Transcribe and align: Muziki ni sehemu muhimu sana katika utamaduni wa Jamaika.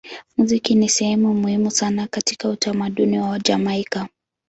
Muziki 0.37 0.75
ni 0.75 0.89
sehemu 0.89 1.33
muhimu 1.33 1.71
sana 1.71 2.07
katika 2.07 2.49
utamaduni 2.49 3.19
wa 3.19 3.39
Jamaika. 3.39 4.07